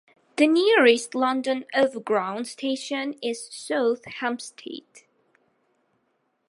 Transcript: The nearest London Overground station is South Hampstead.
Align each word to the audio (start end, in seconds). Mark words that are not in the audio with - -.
The 0.37 0.47
nearest 0.47 1.13
London 1.13 1.63
Overground 1.75 2.47
station 2.47 3.13
is 3.21 3.53
South 3.53 4.03
Hampstead. 4.05 4.81